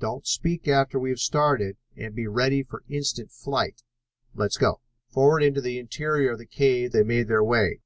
[0.00, 3.84] Don't speak after we have started, and be ready for instant flight.
[4.34, 7.78] Let's go." Forward into the interior of the cave they made their way.